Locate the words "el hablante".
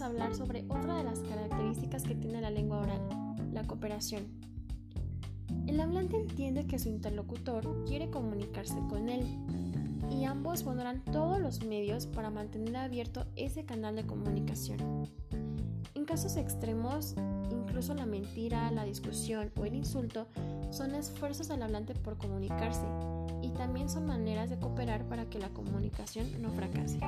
5.66-6.16